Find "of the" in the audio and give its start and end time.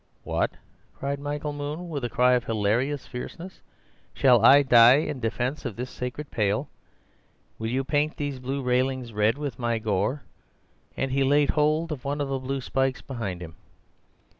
12.19-12.39